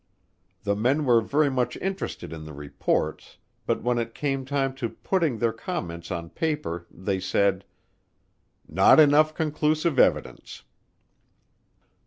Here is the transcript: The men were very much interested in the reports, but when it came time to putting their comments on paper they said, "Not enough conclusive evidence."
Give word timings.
The 0.63 0.75
men 0.75 1.05
were 1.05 1.21
very 1.21 1.51
much 1.51 1.77
interested 1.77 2.33
in 2.33 2.43
the 2.45 2.53
reports, 2.53 3.37
but 3.67 3.83
when 3.83 3.99
it 3.99 4.15
came 4.15 4.45
time 4.45 4.73
to 4.77 4.89
putting 4.89 5.37
their 5.37 5.53
comments 5.53 6.09
on 6.09 6.31
paper 6.31 6.87
they 6.89 7.19
said, 7.19 7.63
"Not 8.67 8.99
enough 8.99 9.35
conclusive 9.35 9.99
evidence." 9.99 10.63